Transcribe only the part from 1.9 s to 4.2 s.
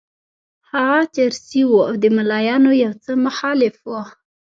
د ملایانو یو څه مخالف وو.